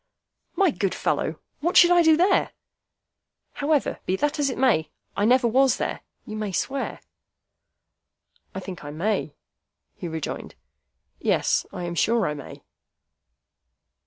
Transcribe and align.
"My 0.55 0.71
good 0.71 0.95
fellow, 0.95 1.39
what 1.59 1.77
should 1.77 1.91
I 1.91 2.01
do 2.01 2.17
there? 2.17 2.53
However, 3.51 3.99
be 4.07 4.15
that 4.15 4.39
as 4.39 4.49
it 4.49 4.57
may, 4.57 4.89
I 5.15 5.25
never 5.25 5.47
was 5.47 5.77
there, 5.77 6.01
you 6.25 6.35
may 6.35 6.51
swear." 6.51 7.01
"I 8.55 8.61
think 8.61 8.83
I 8.83 8.89
may," 8.89 9.35
he 9.93 10.07
rejoined. 10.07 10.55
"Yes; 11.19 11.67
I 11.71 11.83
am 11.83 11.93
sure 11.93 12.25
I 12.25 12.33
may." 12.33 12.63